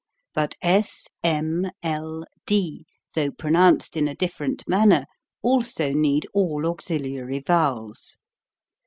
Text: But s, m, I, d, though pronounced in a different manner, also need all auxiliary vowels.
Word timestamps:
But 0.33 0.55
s, 0.63 1.05
m, 1.23 1.67
I, 1.83 2.21
d, 2.47 2.87
though 3.13 3.29
pronounced 3.29 3.95
in 3.95 4.07
a 4.07 4.15
different 4.15 4.67
manner, 4.67 5.05
also 5.43 5.93
need 5.93 6.25
all 6.33 6.65
auxiliary 6.65 7.37
vowels. 7.37 8.17